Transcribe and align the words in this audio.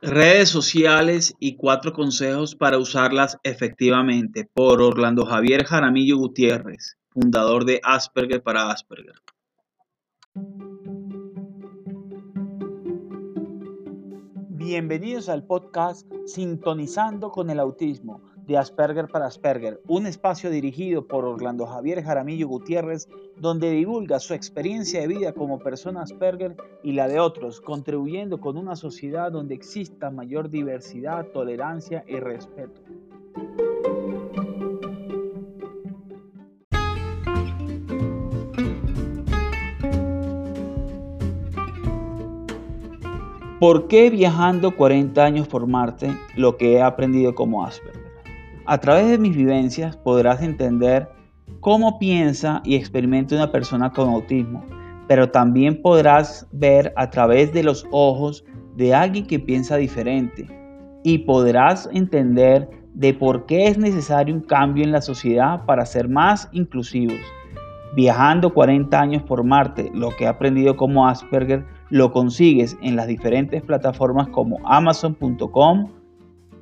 Redes 0.00 0.48
sociales 0.48 1.34
y 1.40 1.56
cuatro 1.56 1.92
consejos 1.92 2.54
para 2.54 2.78
usarlas 2.78 3.36
efectivamente 3.42 4.48
por 4.54 4.80
Orlando 4.80 5.26
Javier 5.26 5.64
Jaramillo 5.64 6.16
Gutiérrez, 6.18 6.96
fundador 7.08 7.64
de 7.64 7.80
Asperger 7.82 8.40
para 8.40 8.70
Asperger. 8.70 9.16
Bienvenidos 14.50 15.28
al 15.28 15.44
podcast 15.44 16.06
Sintonizando 16.26 17.32
con 17.32 17.50
el 17.50 17.58
Autismo 17.58 18.22
de 18.48 18.56
Asperger 18.56 19.08
para 19.08 19.26
Asperger, 19.26 19.78
un 19.86 20.06
espacio 20.06 20.48
dirigido 20.48 21.06
por 21.06 21.26
Orlando 21.26 21.66
Javier 21.66 22.02
Jaramillo 22.02 22.48
Gutiérrez, 22.48 23.06
donde 23.36 23.70
divulga 23.70 24.18
su 24.18 24.32
experiencia 24.32 25.02
de 25.02 25.06
vida 25.06 25.34
como 25.34 25.58
persona 25.58 26.00
Asperger 26.00 26.56
y 26.82 26.92
la 26.92 27.08
de 27.08 27.20
otros, 27.20 27.60
contribuyendo 27.60 28.40
con 28.40 28.56
una 28.56 28.74
sociedad 28.74 29.30
donde 29.30 29.54
exista 29.54 30.10
mayor 30.10 30.48
diversidad, 30.48 31.26
tolerancia 31.26 32.04
y 32.08 32.16
respeto. 32.16 32.80
¿Por 43.60 43.88
qué 43.88 44.08
viajando 44.08 44.74
40 44.74 45.22
años 45.22 45.48
por 45.48 45.66
Marte 45.66 46.16
lo 46.34 46.56
que 46.56 46.74
he 46.74 46.82
aprendido 46.82 47.34
como 47.34 47.62
Asperger? 47.62 47.97
A 48.70 48.76
través 48.76 49.08
de 49.08 49.16
mis 49.16 49.34
vivencias 49.34 49.96
podrás 49.96 50.42
entender 50.42 51.08
cómo 51.60 51.98
piensa 51.98 52.60
y 52.66 52.74
experimenta 52.74 53.34
una 53.34 53.50
persona 53.50 53.90
con 53.90 54.10
autismo, 54.10 54.62
pero 55.06 55.30
también 55.30 55.80
podrás 55.80 56.46
ver 56.52 56.92
a 56.94 57.08
través 57.08 57.50
de 57.54 57.62
los 57.62 57.86
ojos 57.90 58.44
de 58.76 58.94
alguien 58.94 59.26
que 59.26 59.38
piensa 59.38 59.78
diferente 59.78 60.46
y 61.02 61.16
podrás 61.16 61.88
entender 61.94 62.68
de 62.92 63.14
por 63.14 63.46
qué 63.46 63.68
es 63.68 63.78
necesario 63.78 64.34
un 64.34 64.42
cambio 64.42 64.84
en 64.84 64.92
la 64.92 65.00
sociedad 65.00 65.64
para 65.64 65.86
ser 65.86 66.06
más 66.06 66.50
inclusivos. 66.52 67.20
Viajando 67.96 68.52
40 68.52 69.00
años 69.00 69.22
por 69.22 69.44
Marte, 69.44 69.90
lo 69.94 70.10
que 70.10 70.24
he 70.24 70.28
aprendido 70.28 70.76
como 70.76 71.08
Asperger 71.08 71.64
lo 71.88 72.12
consigues 72.12 72.76
en 72.82 72.96
las 72.96 73.06
diferentes 73.06 73.62
plataformas 73.62 74.28
como 74.28 74.58
amazon.com, 74.68 75.88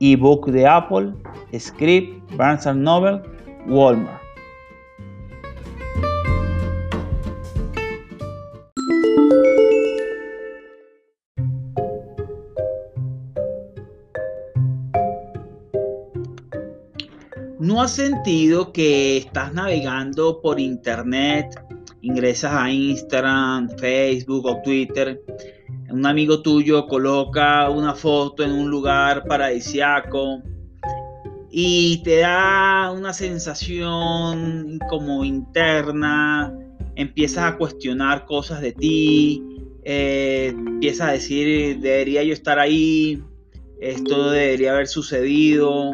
ebook 0.00 0.50
de 0.50 0.66
Apple, 0.66 1.12
Script, 1.58 2.36
Barnes 2.36 2.66
Noble, 2.66 3.20
Walmart. 3.66 4.24
¿No 17.60 17.80
has 17.80 17.92
sentido 17.92 18.72
que 18.72 19.16
estás 19.16 19.54
navegando 19.54 20.40
por 20.42 20.60
internet, 20.60 21.46
ingresas 22.02 22.52
a 22.52 22.70
Instagram, 22.70 23.70
Facebook 23.78 24.44
o 24.44 24.60
Twitter 24.62 25.18
un 25.94 26.06
amigo 26.06 26.42
tuyo 26.42 26.88
coloca 26.88 27.70
una 27.70 27.94
foto 27.94 28.42
en 28.42 28.50
un 28.50 28.68
lugar 28.68 29.24
paradisiaco 29.28 30.42
y 31.48 32.02
te 32.02 32.16
da 32.16 32.90
una 32.90 33.12
sensación 33.12 34.80
como 34.90 35.24
interna, 35.24 36.52
empiezas 36.96 37.44
a 37.44 37.56
cuestionar 37.56 38.24
cosas 38.24 38.60
de 38.60 38.72
ti, 38.72 39.40
eh, 39.84 40.48
empiezas 40.48 41.10
a 41.10 41.12
decir, 41.12 41.78
debería 41.78 42.24
yo 42.24 42.32
estar 42.32 42.58
ahí, 42.58 43.22
esto 43.80 44.32
debería 44.32 44.72
haber 44.72 44.88
sucedido, 44.88 45.92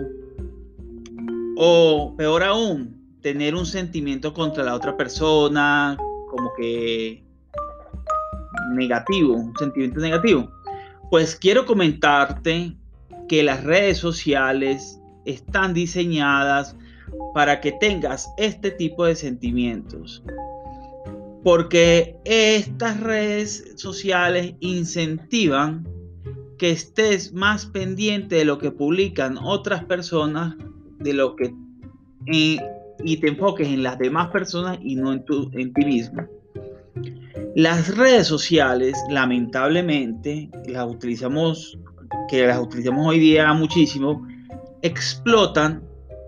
o 1.59 2.15
peor 2.17 2.43
aún, 2.43 3.19
tener 3.21 3.55
un 3.55 3.66
sentimiento 3.66 4.33
contra 4.33 4.65
la 4.65 4.75
otra 4.75 4.97
persona, 4.97 5.99
como 6.31 6.55
que 6.56 7.22
negativo, 8.75 9.34
un 9.34 9.56
sentimiento 9.56 10.00
negativo. 10.00 10.50
Pues 11.10 11.36
quiero 11.36 11.66
comentarte 11.66 12.76
que 13.28 13.42
las 13.42 13.64
redes 13.64 13.98
sociales 13.98 15.00
están 15.25 15.75
diseñadas 15.75 16.76
para 17.34 17.60
que 17.60 17.72
tengas 17.72 18.32
este 18.36 18.70
tipo 18.70 19.04
de 19.04 19.14
sentimientos. 19.14 20.22
Porque 21.42 22.16
estas 22.25 23.00
redes 23.00 23.72
sociales 23.76 24.54
incentivan 24.60 25.88
que 26.59 26.70
estés 26.70 27.32
más 27.32 27.66
pendiente 27.66 28.36
de 28.36 28.44
lo 28.44 28.59
que 28.59 28.70
publican 28.70 29.38
otras 29.38 29.84
personas, 29.84 30.56
de 30.98 31.14
lo 31.14 31.34
que 31.36 31.54
y 33.04 33.16
te 33.16 33.28
enfoques 33.28 33.69
en 33.69 33.82
las 33.82 33.98
demás 33.98 34.28
personas 34.28 34.78
y 34.82 34.97
no 34.97 35.12
en, 35.12 35.25
tu, 35.25 35.50
en 35.54 35.72
ti 35.72 35.84
mismo. 35.84 36.22
Las 37.55 37.97
redes 37.97 38.27
sociales, 38.27 38.97
lamentablemente, 39.09 40.51
las 40.67 40.87
utilizamos, 40.87 41.78
que 42.28 42.47
las 42.47 42.59
utilizamos 42.61 43.06
hoy 43.06 43.19
día 43.19 43.53
muchísimo, 43.53 44.27
explotan 44.83 45.83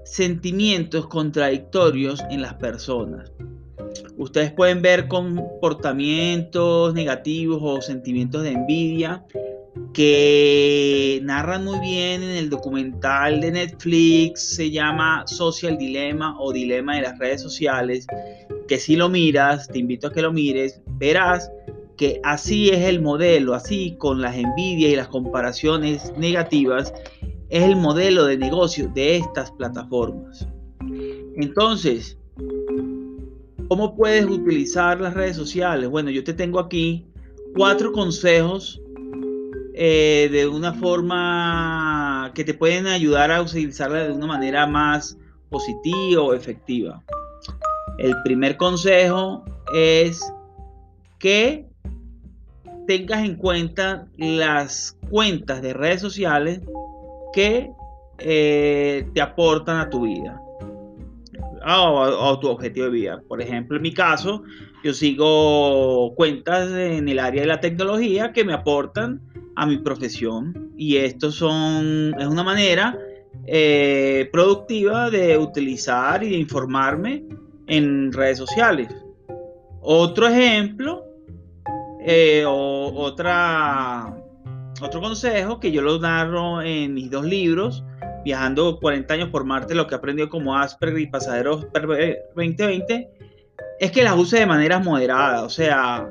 sentimientos 0.04 1.06
contradictorios 1.06 2.20
en 2.30 2.42
las 2.42 2.54
personas. 2.54 3.30
Ustedes 4.16 4.52
pueden 4.52 4.82
ver 4.82 5.08
comportamientos 5.08 6.94
negativos 6.94 7.60
o 7.62 7.80
sentimientos 7.80 8.42
de 8.42 8.50
envidia 8.52 9.24
que 9.94 11.20
narran 11.22 11.64
muy 11.64 11.78
bien 11.80 12.22
en 12.22 12.30
el 12.30 12.50
documental 12.50 13.40
de 13.40 13.52
Netflix, 13.52 14.56
se 14.56 14.70
llama 14.70 15.24
Social 15.26 15.78
Dilema 15.78 16.36
o 16.40 16.52
Dilema 16.52 16.96
de 16.96 17.02
las 17.02 17.18
redes 17.18 17.42
sociales, 17.42 18.06
que 18.66 18.78
si 18.78 18.96
lo 18.96 19.08
miras, 19.08 19.68
te 19.68 19.78
invito 19.78 20.08
a 20.08 20.12
que 20.12 20.22
lo 20.22 20.32
mires, 20.32 20.80
verás 20.98 21.50
que 21.96 22.20
así 22.24 22.70
es 22.70 22.86
el 22.86 23.00
modelo, 23.00 23.54
así 23.54 23.96
con 23.98 24.20
las 24.20 24.36
envidias 24.36 24.92
y 24.92 24.96
las 24.96 25.08
comparaciones 25.08 26.12
negativas, 26.16 26.92
es 27.48 27.62
el 27.64 27.76
modelo 27.76 28.24
de 28.24 28.38
negocio 28.38 28.90
de 28.94 29.18
estas 29.18 29.50
plataformas. 29.52 30.48
Entonces, 31.36 32.18
¿cómo 33.68 33.94
puedes 33.94 34.24
utilizar 34.24 35.00
las 35.00 35.14
redes 35.14 35.36
sociales? 35.36 35.88
Bueno, 35.88 36.10
yo 36.10 36.24
te 36.24 36.34
tengo 36.34 36.58
aquí 36.58 37.06
cuatro 37.54 37.92
consejos 37.92 38.80
eh, 39.74 40.28
de 40.32 40.46
una 40.46 40.72
forma 40.74 42.32
que 42.34 42.44
te 42.44 42.54
pueden 42.54 42.86
ayudar 42.86 43.30
a 43.30 43.42
utilizarla 43.42 44.04
de 44.04 44.12
una 44.12 44.26
manera 44.26 44.66
más 44.66 45.18
positiva 45.50 46.22
o 46.22 46.34
efectiva. 46.34 47.04
El 47.98 48.14
primer 48.24 48.56
consejo 48.56 49.44
es 49.74 50.20
que 51.18 51.66
tengas 52.86 53.24
en 53.24 53.36
cuenta 53.36 54.06
las 54.16 54.98
cuentas 55.08 55.62
de 55.62 55.72
redes 55.72 56.00
sociales 56.00 56.60
que 57.32 57.70
eh, 58.18 59.06
te 59.14 59.20
aportan 59.20 59.78
a 59.78 59.90
tu 59.90 60.02
vida 60.02 60.40
o 61.64 62.30
a, 62.32 62.40
tu 62.40 62.48
objetivo 62.48 62.86
de 62.86 62.92
vida. 62.92 63.22
Por 63.28 63.40
ejemplo, 63.40 63.76
en 63.76 63.82
mi 63.82 63.92
caso, 63.92 64.42
yo 64.82 64.92
sigo 64.92 66.12
cuentas 66.16 66.70
en 66.70 67.08
el 67.08 67.18
área 67.18 67.42
de 67.42 67.48
la 67.48 67.60
tecnología 67.60 68.32
que 68.32 68.44
me 68.44 68.52
aportan 68.52 69.20
a 69.54 69.66
mi 69.66 69.78
profesión 69.78 70.72
y 70.76 70.96
esto 70.96 71.30
son, 71.30 72.14
es 72.18 72.26
una 72.26 72.42
manera 72.42 72.98
eh, 73.46 74.28
productiva 74.32 75.10
de 75.10 75.38
utilizar 75.38 76.24
y 76.24 76.30
de 76.30 76.36
informarme 76.36 77.24
en 77.72 78.12
redes 78.12 78.38
sociales. 78.38 78.88
Otro 79.80 80.28
ejemplo, 80.28 81.06
eh, 82.04 82.44
otra, 82.46 84.14
otro 84.80 85.00
consejo 85.00 85.58
que 85.58 85.72
yo 85.72 85.80
lo 85.80 85.98
narro 85.98 86.62
en 86.62 86.94
mis 86.94 87.10
dos 87.10 87.24
libros, 87.24 87.82
Viajando 88.24 88.78
40 88.78 89.14
años 89.14 89.30
por 89.30 89.42
Marte, 89.44 89.74
lo 89.74 89.88
que 89.88 89.96
aprendió 89.96 90.28
como 90.28 90.56
Asperger 90.56 91.00
y 91.00 91.06
Pasajeros 91.08 91.66
2020, 91.72 93.08
es 93.80 93.90
que 93.90 94.04
las 94.04 94.16
use 94.16 94.38
de 94.38 94.46
manera 94.46 94.78
moderada, 94.78 95.42
o 95.42 95.50
sea, 95.50 96.08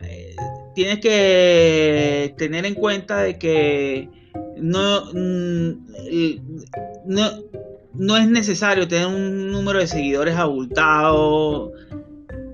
eh, 0.00 0.34
tienes 0.74 1.00
que 1.00 2.34
tener 2.38 2.64
en 2.64 2.74
cuenta 2.74 3.18
de 3.18 3.38
que 3.38 4.08
no, 4.56 5.04
mm, 5.12 5.72
no, 7.04 7.30
no 7.94 8.16
es 8.16 8.28
necesario 8.28 8.88
tener 8.88 9.06
un 9.06 9.50
número 9.50 9.78
de 9.78 9.86
seguidores 9.86 10.36
abultado 10.36 11.72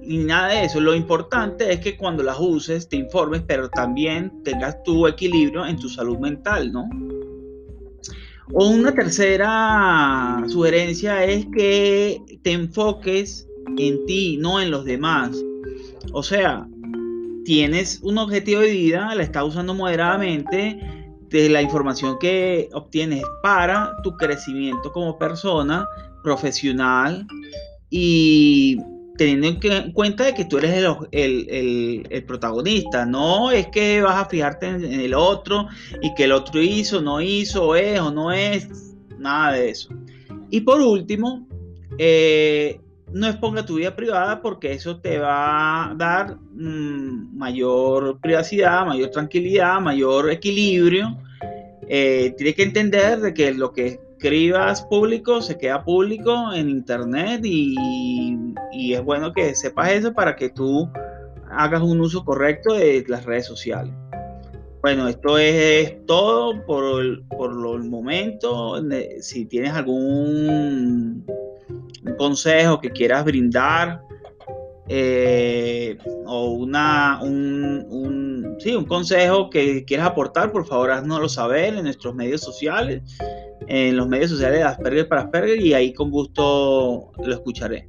ni 0.02 0.18
nada 0.18 0.48
de 0.48 0.64
eso. 0.64 0.80
Lo 0.80 0.94
importante 0.94 1.72
es 1.72 1.80
que 1.80 1.96
cuando 1.96 2.22
las 2.22 2.36
uses 2.40 2.88
te 2.88 2.96
informes, 2.96 3.42
pero 3.46 3.68
también 3.68 4.42
tengas 4.42 4.82
tu 4.82 5.06
equilibrio 5.06 5.64
en 5.64 5.78
tu 5.78 5.88
salud 5.88 6.18
mental, 6.18 6.72
¿no? 6.72 6.88
O 8.52 8.68
una 8.68 8.92
tercera 8.92 10.42
sugerencia 10.48 11.24
es 11.24 11.46
que 11.54 12.20
te 12.42 12.52
enfoques 12.52 13.48
en 13.78 14.04
ti, 14.06 14.36
no 14.38 14.60
en 14.60 14.72
los 14.72 14.84
demás. 14.84 15.40
O 16.12 16.24
sea, 16.24 16.66
tienes 17.44 18.00
un 18.02 18.18
objetivo 18.18 18.62
de 18.62 18.72
vida, 18.72 19.14
la 19.14 19.22
estás 19.22 19.44
usando 19.44 19.74
moderadamente, 19.74 20.80
de 21.30 21.48
la 21.48 21.62
información 21.62 22.18
que 22.18 22.68
obtienes 22.72 23.22
para 23.42 23.96
tu 24.02 24.16
crecimiento 24.16 24.92
como 24.92 25.18
persona 25.18 25.86
profesional 26.22 27.26
y 27.88 28.78
teniendo 29.16 29.68
en 29.68 29.92
cuenta 29.92 30.24
de 30.24 30.34
que 30.34 30.46
tú 30.46 30.58
eres 30.58 30.82
el, 31.12 32.24
protagonista, 32.26 33.04
no 33.04 33.50
es 33.50 33.66
que 33.68 34.00
vas 34.00 34.16
a 34.16 34.28
fijarte 34.28 34.66
en, 34.66 34.84
el 34.84 35.14
otro 35.14 35.68
y 36.00 36.14
que 36.14 36.24
el 36.24 36.32
otro 36.32 36.62
hizo, 36.62 37.02
no 37.02 37.20
hizo, 37.20 37.76
es 37.76 38.00
o 38.00 38.10
no 38.10 38.32
es, 38.32 38.68
nada 39.18 39.52
de 39.52 39.70
eso. 39.70 39.90
Y 40.50 40.62
por 40.62 40.80
último, 40.80 41.46
eh, 41.98 42.80
no 43.12 43.26
exponga 43.26 43.64
tu 43.64 43.76
vida 43.76 43.94
privada 43.94 44.40
porque 44.40 44.72
eso 44.72 45.00
te 45.00 45.18
va 45.18 45.90
a 45.90 45.94
dar 45.94 46.36
mm, 46.52 47.36
mayor 47.36 48.20
privacidad, 48.20 48.86
mayor 48.86 49.10
tranquilidad, 49.10 49.80
mayor 49.80 50.30
equilibrio. 50.30 51.18
Eh, 51.88 52.34
tienes 52.36 52.54
que 52.54 52.62
entender 52.62 53.20
de 53.20 53.34
que 53.34 53.52
lo 53.52 53.72
que 53.72 54.00
escribas 54.12 54.82
público 54.82 55.42
se 55.42 55.58
queda 55.58 55.82
público 55.82 56.52
en 56.52 56.68
internet 56.68 57.40
y, 57.44 57.76
es 58.72 59.02
bueno 59.02 59.32
que 59.32 59.54
sepas 59.54 59.92
eso 59.92 60.12
para 60.12 60.36
que 60.36 60.50
tú 60.50 60.88
hagas 61.50 61.82
un 61.82 62.00
uso 62.00 62.24
correcto 62.24 62.74
de 62.74 63.04
las 63.08 63.24
redes 63.24 63.46
sociales. 63.46 63.92
Bueno, 64.82 65.08
esto 65.08 65.38
es, 65.38 66.06
todo 66.06 66.64
por 66.64 67.26
por 67.28 67.50
el 67.50 67.84
momento. 67.84 68.80
Si 69.20 69.46
tienes 69.46 69.72
algún 69.72 71.24
consejo 72.16 72.80
que 72.80 72.90
quieras 72.90 73.24
brindar 73.24 74.02
eh, 74.88 75.96
o 76.26 76.50
una, 76.50 77.20
un, 77.22 77.86
un, 77.88 78.56
sí, 78.58 78.74
un 78.74 78.86
consejo 78.86 79.48
que 79.48 79.84
quieras 79.84 80.08
aportar, 80.08 80.50
por 80.50 80.66
favor 80.66 80.90
haznoslo 80.90 81.28
saber 81.28 81.74
en 81.74 81.84
nuestros 81.84 82.14
medios 82.14 82.40
sociales, 82.40 83.02
en 83.68 83.96
los 83.96 84.08
medios 84.08 84.30
sociales 84.30 84.58
de 84.58 84.64
Asperger 84.64 85.08
para 85.08 85.22
Asperger 85.22 85.60
y 85.60 85.74
ahí 85.74 85.92
con 85.92 86.10
gusto 86.10 87.12
lo 87.24 87.32
escucharé. 87.32 87.88